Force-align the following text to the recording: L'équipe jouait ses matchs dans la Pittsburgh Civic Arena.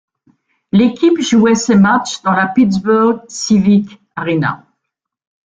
L'équipe 0.71 1.21
jouait 1.21 1.53
ses 1.53 1.75
matchs 1.75 2.23
dans 2.23 2.31
la 2.31 2.47
Pittsburgh 2.47 3.21
Civic 3.27 4.01
Arena. 4.15 4.65